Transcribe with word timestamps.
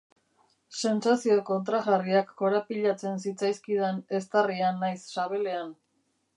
Sentsazio 0.91 1.35
kontrajarriak 1.49 2.33
korapilatzen 2.41 3.21
zitzaizkidan 3.27 4.03
eztarrian 4.23 4.85
nahiz 4.85 5.01
sabelean. 5.15 5.75